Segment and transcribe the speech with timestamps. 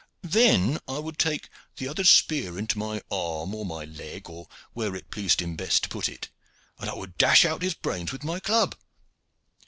[0.23, 1.47] "Then I would take
[1.77, 5.83] the other's spear into my arm or my leg, or where it pleased him best
[5.83, 6.29] to put it,
[6.79, 8.73] and I would dash out his brains with my club."